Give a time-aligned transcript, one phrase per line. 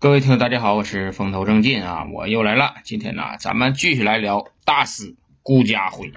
[0.00, 2.72] 各位听众，大家好，我是风头正劲啊，我又来了。
[2.84, 6.10] 今天呢，咱们继续来聊大师顾家辉。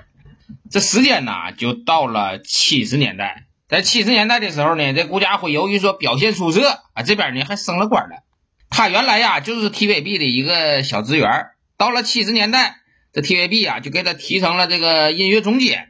[0.71, 3.43] 这时间呢，就到了七十年代。
[3.67, 8.23] 在七十年代的时候呢，这顾家辉由于说表现出色啊，这边呢还升了官了。
[8.69, 11.29] 他原来呀就是 TVB 的一个小职员，
[11.77, 12.77] 到了七十年代，
[13.11, 15.89] 这 TVB 啊就给他提成了这个音乐总监。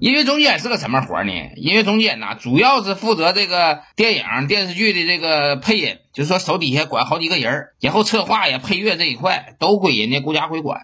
[0.00, 1.32] 音乐总监是个什么活呢？
[1.56, 10.82] 音乐总监呢，主要是负责这个电影、电视剧的这个配音，就是说手底下管好几个人，然后策划呀、配乐这一块都归人家顾家辉管。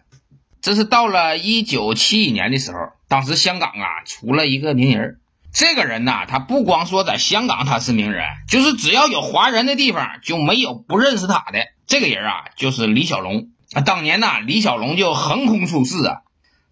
[0.60, 5.20] 这是到了一九七一年的时候，当时香港啊出了一个名人，
[5.52, 11.60] 这个人呐，他不光说在香港他是名人，就是只要有华人的地方就没有不认识他的。
[11.86, 13.80] 这个人啊，就是李小龙啊。
[13.82, 16.22] 当年呐，李小龙就横空出世啊。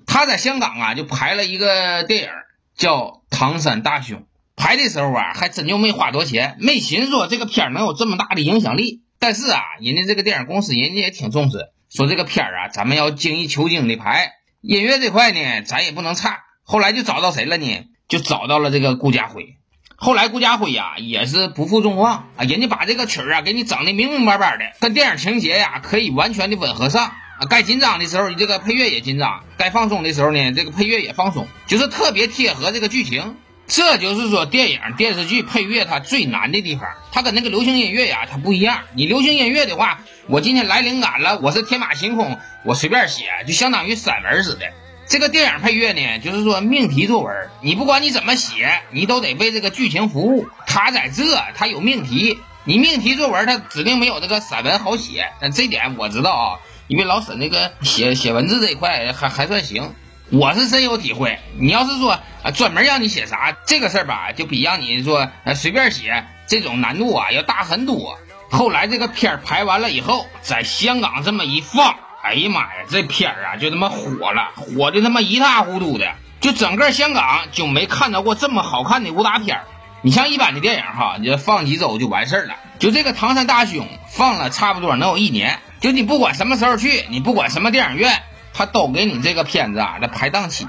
[0.07, 2.29] 他在香港啊，就拍了一个电影
[2.77, 2.99] 叫
[3.31, 4.21] 《唐山大兄》。
[4.55, 9.03] 拍的时候啊，还真就没花多钱，没寻思说这个片能有这么大的影响力。
[9.19, 14.33] 但是啊，人家这个电影公司人家也挺重视，说这个片啊，咱们要精益求精的拍。
[14.61, 16.41] 音乐这块呢，咱也不能差。
[16.65, 17.87] 后来就找到谁了呢？
[18.09, 19.57] 就找到了这个顾家辉。
[19.97, 27.13] 后来顾家辉呀，也是不负众望啊，人家把这个曲儿啊给你整的明明白白的，跟电影情节呀可以完全的吻合上。
[27.47, 33.37] 该紧张的时候，你这个配乐也紧张；该放松的时候呢，这个配乐也放松，就是特别贴合这个剧情。
[33.69, 38.81] 这就是说，电影电视剧配乐它最难的地方，它跟那个流行音乐呀，它不一样。
[38.95, 44.67] 你流行音乐的话，我今天来灵感了，我是天马行空，我随便写，就相当于散文似的。
[45.07, 50.49] 这个电影配乐呢，就是说命题作文，你不管你怎么写，你都得为这个剧情服务。
[50.67, 51.23] 它在这，
[51.55, 55.29] 它有命题，你命题作文它指定没有这个散文好写。
[55.41, 56.49] 但这点我知道啊。
[56.93, 59.95] 因为老沈那个写写文字这一块还还算行，
[60.31, 61.39] 我是深有体会。
[61.59, 62.19] 你要是说
[62.55, 68.19] 专门让你写啥这个事儿吧，就比让你说随便写这种难度啊要大很多。
[68.51, 76.13] 后来这个片儿拍完了以后，在香港这么一放，哎呀妈呀，这片儿啊就他妈火了，火的他妈一塌糊涂的，
[76.43, 79.65] 就整个香港就没看到过这么好看的武打片儿。
[80.03, 82.57] 你像一般的电影哈，你就放几周就完事儿了。
[82.79, 85.59] 就这个《唐山大兄》放了差不多能有一年。
[85.83, 88.23] 就你不管什么时候去，你不管什么电影院，
[88.55, 90.69] 他都给你这个片子啊，在排档期。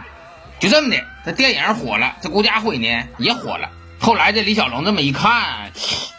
[0.59, 3.69] 就这么的，这电影火了，这顾家辉呢也火了。
[3.99, 5.71] 后来这李小龙这么一看，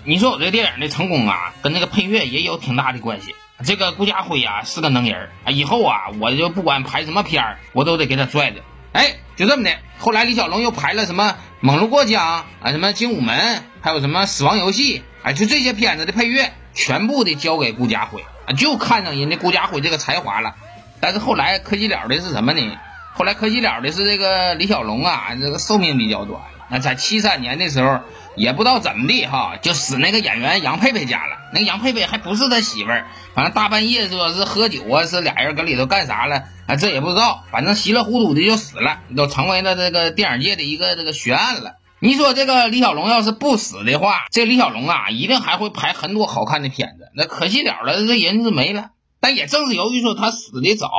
[0.05, 3.35] 你说我这电影的成功啊，跟那个配乐也有挺大的关系。
[3.65, 8.61] 这个顾家辉啊是个能人啊，以后啊我就不管拍什么片儿，我都得给他拽着。
[8.93, 9.73] 哎，就这么的。
[9.99, 12.23] 后来李小龙又拍了什么《猛龙过江》
[12.65, 18.25] 啊，什么《精武门》，还有什么《死亡游戏》，哎，就这些片子的配乐全部的交给顾家辉。
[18.47, 20.55] 啊，就看上人家顾家辉这个才华了，
[21.01, 22.77] 但是后来可惜了的是什么呢？
[23.15, 26.43] 后来可惜了的是这个李小龙啊，这个寿命比较短。
[26.71, 28.01] 那在七三年的时候，
[28.37, 31.37] 也不知道怎么的哈，就死那个演员杨佩佩家了。
[31.53, 36.75] 那杨佩佩还不是他媳妇儿，反正大半夜说是喝酒啊，是俩人搁里头干啥了啊？
[36.75, 41.75] 这也不知道，反正稀里糊涂的就死了，都成为了这个电影界的一个这个悬案了。
[42.01, 47.04] 你说这个李小龙要是不死的话，这李小龙啊，一定还会拍很多好看的片子。
[47.15, 48.91] 那可惜了了，这人是没了。
[49.21, 50.91] 但也正是由于说他死的早，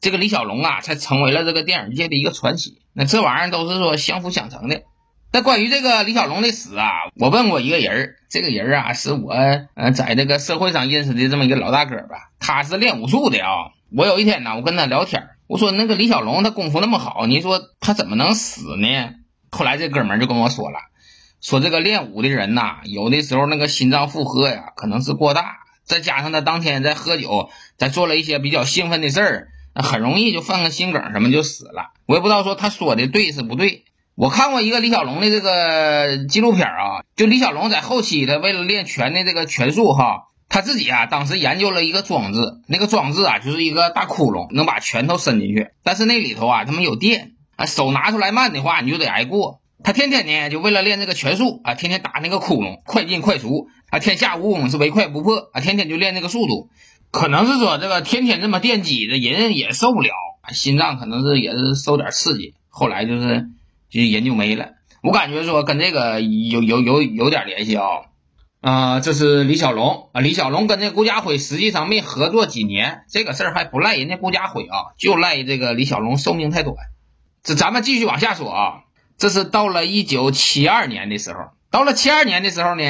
[0.00, 2.78] 这个李小龙啊，才成为了这个电影界的一个传奇。
[2.92, 4.82] 那这玩意儿都是说相辅相成的。
[5.32, 9.32] 那关于这个李小龙的死啊，我问过一个人这个人啊，是我
[9.74, 12.30] 呃在这个社会上认识的这么一个老大哥吧。
[12.38, 13.72] 他是练武术的啊。
[13.94, 18.88] 我有一天呢，我跟他聊天，我说那个李小龙他功夫那么好，你说他怎么能死呢？
[19.50, 20.78] 后来这哥们儿就跟我说了，
[21.48, 31.92] 说这个练武的人呐，有的时候那个心脏负荷呀，可能是过大，再加上他当天在喝酒，在做了一些比较兴奋的事儿，很容易就犯个心梗什么就死了。
[32.06, 33.84] 我也不知道说他说的对是不对。
[34.16, 47.34] 我看过一个李小龙的这个纪录片啊，就李小龙在后期他为了练拳的这个拳术哈，他自己啊当时研究了一个装置，那个装置啊就是一个大窟窿，能把拳头伸进去，但是那里头啊他们有电。
[47.54, 49.62] 啊，手拿出来慢的话，你就得挨过。
[49.82, 53.98] 他天天呢，就为了练这个拳术啊，天天打那个窟窿，快进快出啊。
[53.98, 56.70] 天下武功是唯快不破啊，天天就练那个速度。
[57.10, 60.10] 可能是说这个天天这么电击，这人也受不了，
[60.52, 62.54] 心脏可能是也是受点刺激。
[62.68, 63.46] 后来就是
[63.88, 64.70] 就人就没了。
[65.02, 67.84] 我感觉说跟这个有有有有点联系啊。
[68.62, 76.74] 啊，这是李小龙啊，李小龙跟这顾家辉实际上没合作几年，这个事儿还不赖人家顾家辉啊，就赖这个李小龙寿命太短。
[77.44, 78.80] 这咱们继续往下说啊，
[79.18, 82.84] 这是到了一九七二年的时候，到了七二年的时候呢，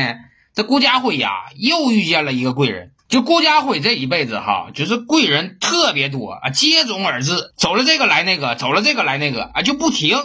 [0.54, 2.92] 这顾家辉呀又遇见了一个贵人。
[3.08, 10.18] 就顾家辉这一辈子哈，就是贵人特别多啊，接踵而至，走了这个来那个，走了这个来那个啊，就不停。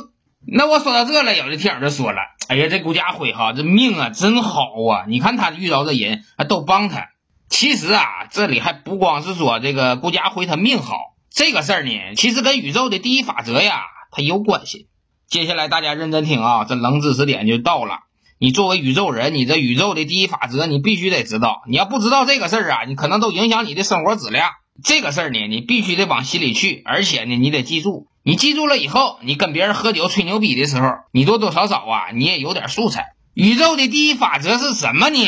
[0.48, 2.18] 那我说到这了，有的听友就说了，
[2.48, 5.06] 哎呀，这顾家辉哈，这命啊真好啊！
[5.08, 7.10] 你看他遇到的人啊都帮他。
[7.50, 10.96] 其实啊，这里还不光是说这个顾家辉他命好
[11.30, 14.88] 这个事儿呢，其实跟宇宙的第一法则呀，它有关系。
[15.32, 18.00] 接下来大家认真听啊，这冷知识点就到了。
[18.38, 21.62] 你作为宇宙人，你这宇宙的第一法则你必须得知道。
[21.70, 24.50] 你要不知道这个事儿啊，你可能都影响你的生活质量。
[24.84, 28.08] 这个事儿呢，你必须得往心里去，而且呢，你得记住。
[28.24, 33.14] 你记住了以后，你跟别人喝酒吹牛逼的时候，你多多少少啊，你也有点素材。
[33.34, 35.26] 宇宙的第一法则是什么呢？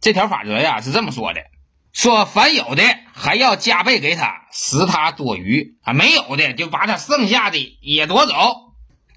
[0.00, 1.40] 这条法则呀是这么说的：
[1.92, 8.69] 说凡有的还要加倍给他，使他多余啊；没有的就把他剩下的也夺走。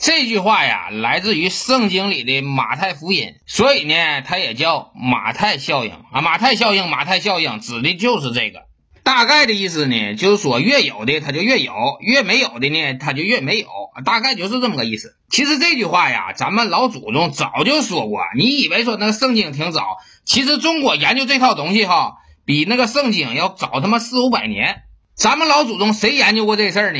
[0.06, 6.20] 这句话呀来自于圣经里的马太福音，所以呢，它也叫马太效应啊。
[6.20, 8.64] 马太效应，马太效应指的就是这个。
[9.04, 13.68] 大概的意思呢，就是说越有的他就越有，越没有的呢他就越没有，
[14.04, 15.16] 大概就是这么个意思。
[15.30, 18.20] 其实这句话呀，咱们老祖宗早就说过。
[18.38, 24.82] 你以为说那个圣经挺早，其实中国研究这套东西哈，比那个圣经要早他妈四五百年。
[25.16, 27.00] 咱们老祖宗谁研究过这事儿呢？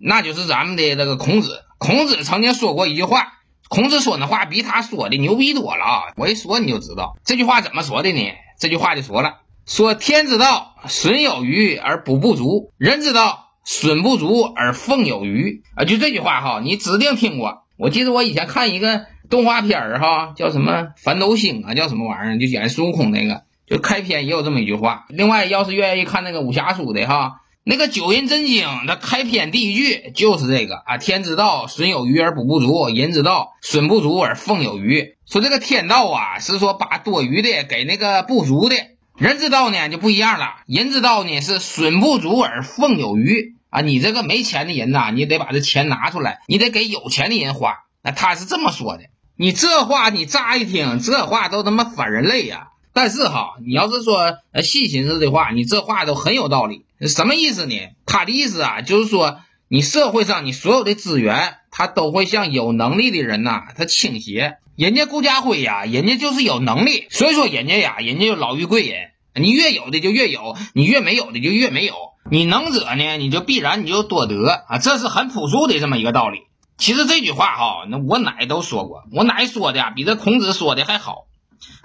[0.00, 1.60] 那就是咱们的这个孔子。
[1.84, 3.34] 孔子曾经说过一句话，
[3.68, 6.02] 孔子说那话比他说的牛逼多了啊！
[6.16, 8.32] 我一说你就知道这句话怎么说的呢？
[8.58, 9.40] 这句话就说了。
[9.66, 15.62] 说天之道，损有余而补不足；人之道，损不足而奉有余。
[15.76, 17.64] 啊，就这句话哈，你指定听过。
[17.76, 25.04] 我记得我以前看一个动画片儿哈，叫什么《反斗星》啊，叫什么玩意儿，就演孙悟空那个，就开篇也有这么一句话。
[25.10, 35.16] 另外，要是愿意看那个武侠书的哈，那个《九阴真经》它开篇第一句就是这个啊：天之道，损有余而补不足；人之道，损不足而奉有余。
[35.24, 38.76] 说这个天道啊，是说把多余的给那个不足的。
[39.16, 43.80] 人之道呢就不一样了，人之道呢是损不足而奉有余啊！
[43.80, 47.78] 你这个没钱的人呐，你得把这钱拿出来，你得给有钱的人花。
[48.02, 49.04] 那他是这么说的，
[49.38, 52.68] 你这话你乍一听，这话都他妈反人类呀！
[52.92, 56.84] 但是哈，你要是说细寻思的话，你这话都很有道理。
[57.08, 57.74] 什么意思呢？
[58.06, 64.58] 他的意思啊，就是说你社会上你所有的资源，他都会向有能力的人呐，他倾斜。
[64.76, 69.10] 人家顾家辉呀，人家就是有能力，所以说人家呀，人家就老于贵人。
[69.36, 71.94] 你越有的就越有，你越没有的就越没有。
[72.30, 76.40] 你能者呢，你就必然你就多得啊，这是很朴素的这么一个道理。
[76.78, 81.26] 其实这句话哈，那我奶都说过，我奶说的呀比这孔子说的还好。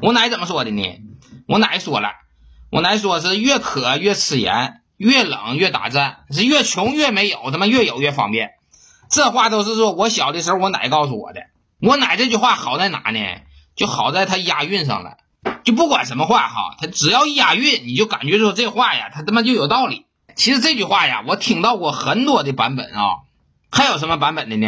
[0.02, 0.84] 我奶怎么说的呢？
[1.48, 2.10] 我奶说了，
[2.72, 8.52] 我奶说是越渴越吃盐，越冷越打战，是越穷越没有，他妈越有越方便。
[9.10, 11.44] 这话都是说我小的时候我奶告诉我的。
[11.80, 13.20] 我奶这句话好在哪呢？
[13.78, 15.16] 就好在它押韵上了。
[15.64, 20.06] 就不管什么话哈，它只要一押韵，你就感觉说这话呀，它他妈就有道理。
[20.36, 23.24] 其实这句话呀，我听到过很多的版本啊。
[23.72, 24.68] 还有什么版本的呢？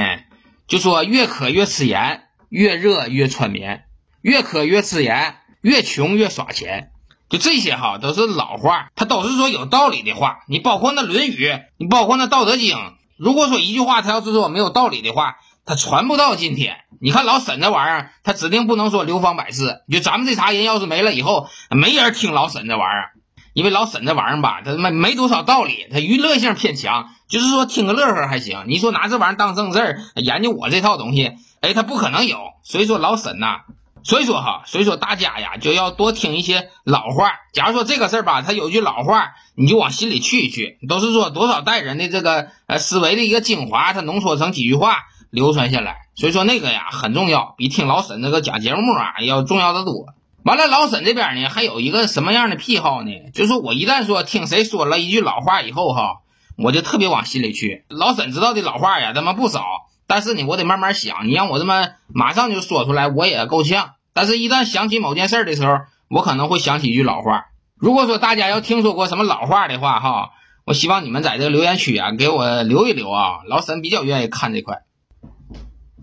[0.66, 3.83] 就说越渴越吃盐，越热越穿棉，
[4.22, 6.92] 越渴越吃盐，越穷越耍钱。
[7.31, 10.42] 就这些哈，都是老话，他都是说有道理的话。
[10.48, 11.48] 你包括那《论语》，
[11.78, 12.78] 你包括那《道德经》，
[13.18, 15.38] 如果说一句话他要是说没有道理的话。
[15.63, 19.81] 他传不到今天，你看老沈这玩意儿，他指定不能说流芳百世。
[19.92, 23.12] 就咱们这茬人要是没了以后，没人听老沈这玩意儿，
[23.54, 28.63] 因为老沈这玩意儿吧，他没没多少道理，他娱乐性偏强，就是说听个乐呵还行。
[28.68, 32.39] 你说拿这玩意儿当正事儿研究我这套东西，哎，他不可能有。
[32.63, 33.60] 所以说老沈呐，
[34.03, 37.33] 所以说哈，所以说大家呀就要多听一些老话。
[37.53, 44.97] 假如说这个事儿吧，他有句老话，你就往心里去一去，都是说多少代人的这个呃思维的一个精华，他浓缩成几句话。
[45.30, 50.07] 流传下来，所以说那个呀很重要，比听老沈那个讲节目啊要重要的多。
[50.44, 53.11] 完了，老沈这边呢还有一个什么样的癖好呢？
[53.33, 56.18] 就是我一旦说听谁说了一句老话以后哈，
[56.57, 57.85] 我就特别往心里去。
[57.87, 59.64] 老沈知道的老话呀他妈不少，
[60.11, 61.25] 但是呢我得慢慢想。
[61.25, 63.94] 你让我这么马上就说出来，我也够呛。
[64.11, 67.45] 但是，一旦想起某件事的时候，我可能会想起一句老话。
[67.77, 70.31] 如果说大家要听说过什么老话的话哈，
[70.65, 73.39] 我希望你们在这个留言区啊给我留一留啊。
[73.47, 74.81] 老沈比较愿意看这块。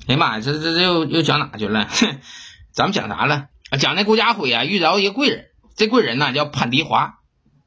[0.07, 1.87] 哎呀妈呀，这这这又又讲哪去了？
[2.73, 3.49] 咱们讲啥了？
[3.79, 5.45] 讲那顾家辉啊，遇着一个贵人，
[5.77, 7.17] 这贵人呢叫潘迪华。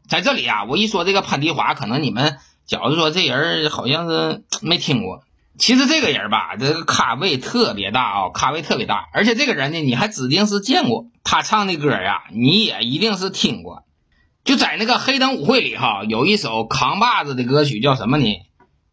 [0.09, 5.21] 在这里啊，我一说这个潘迪华，可能你们觉着说这人好像是没听过。
[5.57, 9.09] 其实这个人吧，这个咖位特别大啊，咖位特别大。
[9.13, 13.83] 而且这个人呢，你还指定是见过他唱的歌呀，你也一定是听过。
[14.43, 18.25] 就在那个黑灯舞会里哈，有一首扛把子的歌曲叫什么呢？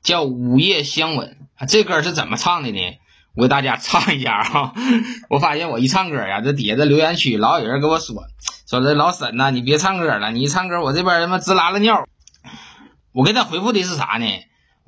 [0.02, 1.36] 叫《午夜相吻》。
[1.66, 2.80] 这歌是怎么唱的呢？
[3.34, 4.72] 我给大家唱一下啊！
[5.30, 8.24] 我发现我一唱歌呀，这底下的留言区老有人跟我说，
[8.68, 12.04] 说这老沈呐，你别唱歌了，你一唱歌我这边他妈直拉拉尿。
[13.12, 14.26] 我给他回复的是啥呢？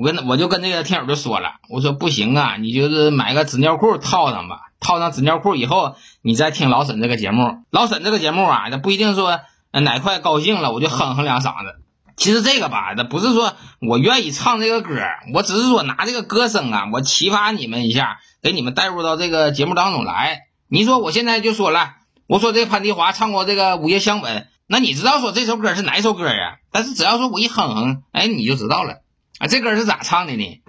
[0.00, 7.58] 我跟我就跟那个听友就说了，我说不行啊，你就是买个纸尿裤套上吧，套上纸尿裤以后，你再听老沈这个节目。
[7.68, 9.40] 老沈这个节目啊，他不一定说
[9.72, 11.82] 哪块高兴了我就哼哼两嗓子。
[12.16, 13.52] 其实这个吧，那不是说
[13.86, 15.02] 我愿意唱这个歌，
[15.34, 20.44] 我只是说拿这个歌声啊，我启发你们一下，给你们带入到这个节目当中来。
[20.66, 24.34] 你说我现在就说了，我说这潘迪华唱过这个《午夜香吻》，
[24.66, 26.56] 那你知道说这首歌是哪首歌呀？
[26.72, 29.02] 但是只要说我一哼哼，哎，你就知道了
[29.40, 29.48] 啊。
[29.48, 30.62] 这歌是咋唱的呢？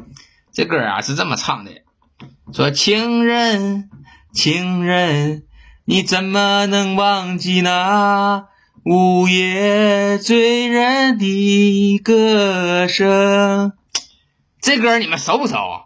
[0.52, 1.72] 这歌啊是这么唱的：
[2.54, 3.90] 说情人，
[4.34, 5.44] 情人，
[5.86, 8.48] 你怎么能忘记那？
[8.84, 13.74] 午夜醉人的歌声，
[14.60, 15.84] 这歌你们熟不熟？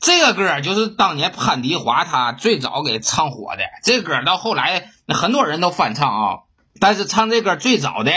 [0.00, 3.62] 这个歌就是当年潘迪华他最早给唱火的。
[3.84, 6.38] 这歌到后来很多人都翻唱啊，
[6.80, 8.10] 但是唱这歌最早的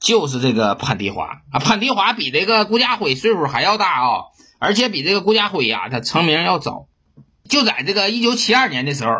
[0.00, 1.58] 就是这个潘迪华啊。
[1.58, 4.24] 潘迪华比这个顾家辉岁数还要大啊，
[4.58, 6.86] 而且比这个顾家辉呀他成名要早。
[7.48, 9.12] 就在这个一九七二年的时候，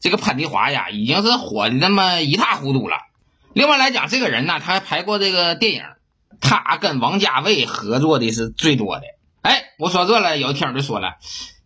[0.00, 2.96] 这个潘迪华呀已经是火的那么一塌糊涂了。
[3.52, 5.82] 另外来讲，这个人呢，他还拍过这个电影，
[6.40, 9.04] 他跟王家卫合作的是最多的。
[9.40, 11.14] 哎，我说这了，有听友就说了，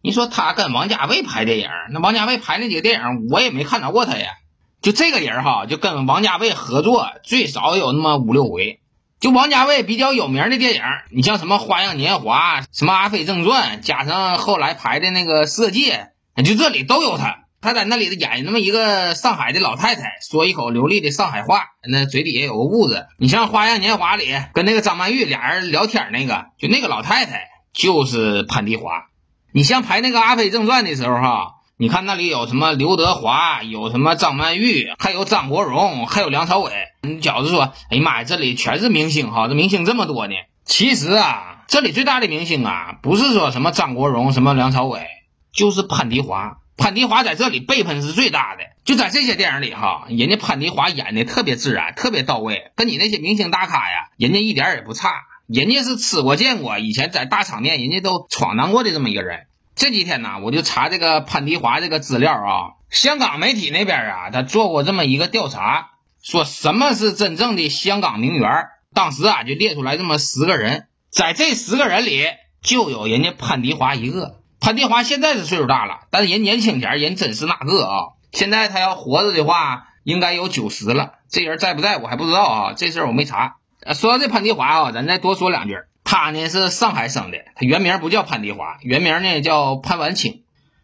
[0.02, 4.34] 你说他跟王家卫拍电影，那王家卫拍那几个电影，我也没看到过他呀。
[4.82, 8.80] 就这个人哈，就跟王家卫合作最少有那么五六回。
[9.20, 16.08] 就王家卫比较有名的电影，你像什么《花样年华》、什么《阿飞正传》，加上后来拍的那个《色戒》，
[16.42, 17.44] 就这里都有他。
[17.62, 23.06] 他在那里演那么一个上海的老太太，说一口流利的上海话，那嘴里也有个痦子。
[23.18, 29.08] 你像《花样年华》里跟那个张曼玉俩人聊天那个，就那个老太太就是潘迪华。
[29.52, 36.70] 你像拍那个《阿飞正传》的时候哈，你看那里有什么刘德华，有什么张曼玉，还有张国荣，还有梁朝伟。
[37.00, 40.34] 你饺子说，哎呀妈呀，这里全是明星哈，这明星这么多呢。
[40.66, 45.06] 其实啊，这里最大的明星啊，不是说什么张国荣、什么梁朝伟，
[45.54, 46.58] 就是潘迪华。
[46.76, 55.08] 潘迪华在这里辈分是最大的，就在这些电影里哈，人家潘迪华演的特别自然，特别到位，跟你那些明星大咖呀，人家一点也不差，
[55.46, 59.46] 人家是吃过见过，以前在大场面人家都闯荡过的这么一个人。
[59.80, 72.26] 这几天呢，我就查这个潘迪华这个资料啊，香港媒体那边啊，他做过这么一个调查，说什么是真正的香港名媛，当时啊就列出来这么十个人，在这十个人里
[72.62, 74.42] 就有人家潘迪华一个。
[74.60, 77.96] 潘迪华现在是岁数大了，但是人年轻前人真是那个啊！
[78.32, 81.14] 现在他要活着的话，应该有九十了。
[81.30, 83.56] 这人在不在我还不知道啊，这事儿我没查。
[83.94, 85.78] 说到这潘迪华啊，咱再多说两句。
[86.10, 90.42] 他呢是上海生的，他原名不叫潘迪华，原名呢叫潘晚清。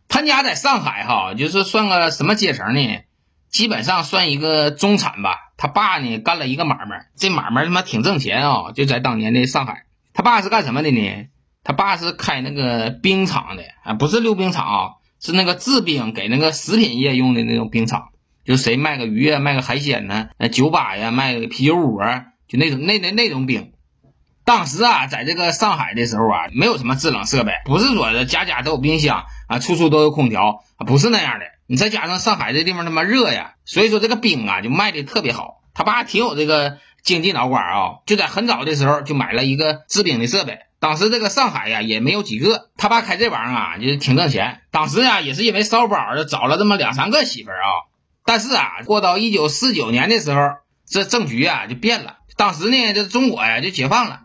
[0.08, 3.00] 潘家在上海哈，就是算个什么阶层呢？
[3.50, 5.50] 基本上算一个中产吧。
[5.56, 8.70] 他爸呢干了一个买卖，这买卖他妈挺挣钱啊！
[8.70, 11.26] 就在当年的上海，他爸是干什么的呢？
[11.64, 18.10] 他爸是开那个冰厂的啊，不是溜冰场，是那个制冰给那个食品业用的那种冰厂。
[18.44, 20.28] 就谁卖个鱼啊，卖个海鲜呢？
[20.52, 23.72] 酒吧呀，卖个啤酒屋啊，就那种那那那种冰。
[24.46, 31.46] 当时啊，在这个上海的时候啊，没有什么制冷设备，不是说家家都有冰箱啊，处处都有空调，不是那样的。
[31.66, 35.62] 你再加上上海这地方他妈热呀，所以说这个冰啊就卖的特别好。
[35.74, 40.60] 他爸挺有这个经济脑瓜啊，就在很早的时候就买了一个制冰的设备。
[40.78, 44.60] 当时这个上海呀也没有几个，他爸开这玩意儿啊就挺挣钱。
[44.70, 47.66] 当时呀也是因为烧包就找了这么两三个媳妇儿啊。
[48.24, 50.40] 但是啊，过到一九四九年的时候，
[50.88, 52.18] 这政局啊就变了。
[52.36, 54.20] 当时呢，这中国呀就解放了。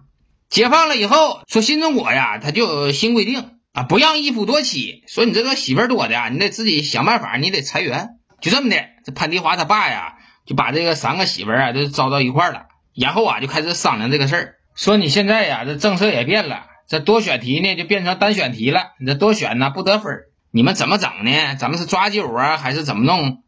[0.52, 5.02] 解放了以后，说新中国呀，他就有新规定啊，不让一夫多妻。
[5.08, 8.10] 说你这个媳妇儿多的，你得自己想办法，你得裁员。
[8.42, 10.16] 就这么的，这潘迪华他爸呀
[10.46, 14.56] 就把这个三个媳妇儿啊都招到一块儿了，然后啊就开始商量这个事儿。
[14.76, 18.92] 说你现在呀，这政策也变了，这多选题呢就变成单选题了。
[19.00, 20.12] 你这多选呢不得分，
[20.52, 21.56] 你们怎么整呢？
[21.58, 23.44] 咱们是抓阄啊，还是怎么弄？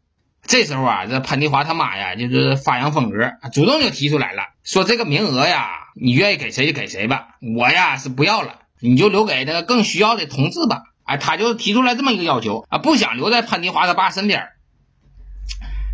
[0.46, 3.18] 这时候啊，这潘迪华他妈呀，就是发扬风格，
[3.52, 10.82] 主动就提出来了，说这个名额呀，你愿意给谁就给谁吧，我呀是不要了，你就留给那个更需要的同志吧。
[11.04, 14.48] 哎，他就提出来这么一个要求啊，不想留在潘迪华他爸身边。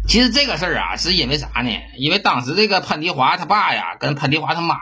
[0.09, 1.71] 其实这个事儿啊，是因为啥呢？
[1.97, 4.77] 因为当时这个潘迪华他爸呀，跟潘迪华他妈。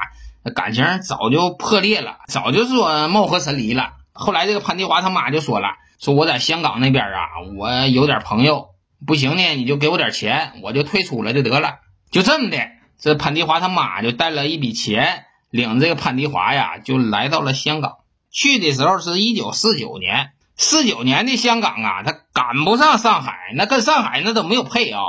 [0.55, 3.95] 感情早就破裂了，早就说貌合神离了。
[4.13, 5.69] 后来这个潘迪华他妈就说了
[6.01, 7.21] ：“说我在香港那边啊，
[7.55, 8.69] 我有点朋友，
[9.07, 12.57] 不行呢，你就给我点钱，我就退出了就得了。”就这么的，
[13.01, 17.99] 这潘迪华他妈就带了一笔钱，领这个潘迪华呀，就来到了香港。
[18.31, 25.01] 去的时候是一九四九年，四九年的香港啊，他赶不上上海，那跟上海那都没有配啊。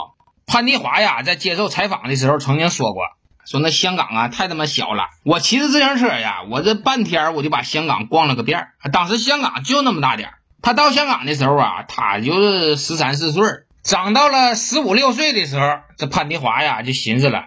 [0.46, 3.04] 潘迪华呀，在接受采访的时候曾经说过。
[3.46, 10.30] 说那香港啊太他妈小了，我骑着自行车呀，我这半天我就把香港逛了个遍当时香港就那么大点
[10.62, 13.44] 他到香港的时候啊，他就是十三四岁
[13.82, 15.66] 长到了十五六岁的时候，
[15.98, 17.46] 这潘迪华呀就寻思了，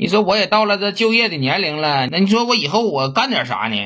[0.00, 3.76] 你说我也到了这就业的年龄了，那你说我以后我干点啥呢？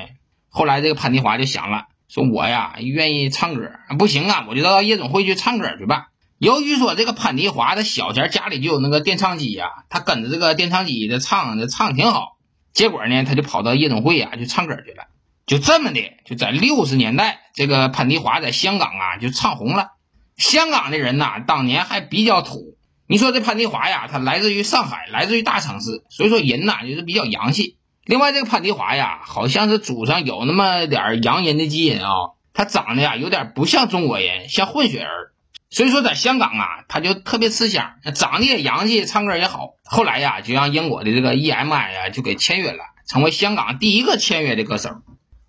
[0.50, 6.09] 后来这个潘迪华就想了，说我呀愿意唱歌，不行啊，我就到夜总会去唱歌去吧。
[6.37, 12.37] 由于说这个潘迪华他小前家里就有那个电唱机呀，他跟着这个电唱机的唱，的唱挺好。
[12.75, 15.04] 结果呢，他就跑到夜总会呀去唱歌去了。
[15.47, 19.92] 就这么的，就在六十年代，这个潘迪华在香港啊就唱红了。
[20.37, 22.76] 香港的人呐，当年还比较土。
[23.12, 27.76] 你说这潘迪华呀，他来自于上海，来自于大城市，所以说人呐就是比较洋气。
[28.07, 32.09] 另外，这个潘迪华呀，好像是祖上有那么点洋人的基因啊。
[32.54, 35.35] 他长得呀有点不像中国人，像混血儿。
[35.69, 39.75] 所以说，在香港啊，他就特别吃香，长得也洋气，唱歌也好。
[39.85, 44.88] 后来呀，就让英国的这个 EMI 呀就给签约了，成为香港第一个签约的歌手。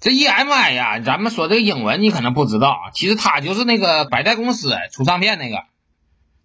[0.02, 5.64] 这 EMI 呀，咱们说这个英文你可能不知道，其实他就是那个百代公司出唱片那个。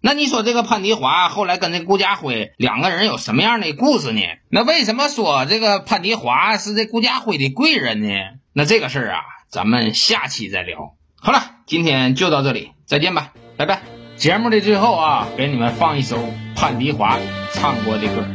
[0.01, 4.21] 那你说这个潘迪华后来跟这顾家辉两个人有什么样的故事呢？
[4.49, 8.07] 那为什么说这个潘迪华是这顾家辉的贵人呢？
[8.53, 10.95] 那这个事儿啊，咱们下期再聊。
[11.19, 13.81] 好了，今天就到这里，再见吧，拜拜。
[14.15, 16.17] 节目的最后啊，给你们放一首
[16.55, 17.17] 潘迪华
[17.53, 18.25] 唱过的歌。